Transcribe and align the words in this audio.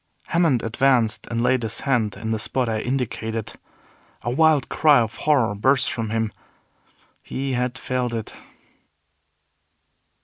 Hammond 0.29 0.63
advanced 0.63 1.27
and 1.29 1.43
laid 1.43 1.61
his 1.61 1.81
hand 1.81 2.17
in 2.17 2.31
the 2.31 2.39
spot 2.39 2.67
I 2.67 2.79
indicated. 2.79 3.53
A 4.23 4.31
wild 4.31 4.67
cry 4.67 4.99
of 4.99 5.13
horror 5.15 5.53
burst 5.53 5.91
from 5.93 6.09
him. 6.09 6.31
He 7.21 7.53
had 7.53 7.77
felt 7.77 8.11
it! 8.15 8.33